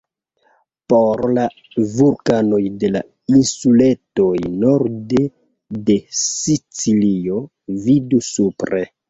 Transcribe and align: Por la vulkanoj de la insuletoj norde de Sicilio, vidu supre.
Por 0.91 1.19
la 1.33 1.43
vulkanoj 1.97 2.61
de 2.83 2.89
la 2.95 3.01
insuletoj 3.33 4.33
norde 4.65 5.27
de 5.91 5.99
Sicilio, 6.23 7.39
vidu 7.87 8.25
supre. 8.33 8.85